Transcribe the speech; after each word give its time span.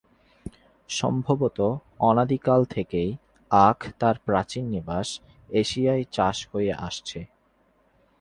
সম্ভবত 0.89 1.59
অনাদিকাল 1.99 2.61
থেকেই 2.65 3.09
আখ 3.51 3.79
তার 3.99 4.15
প্রাচীন 4.25 4.63
নিবাস 4.65 5.07
এশিয়ায় 5.53 6.03
চাষ 6.11 6.37
হয়ে 6.51 6.71
আসছে। 6.79 7.19